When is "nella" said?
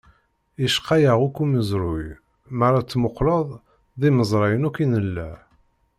4.93-5.29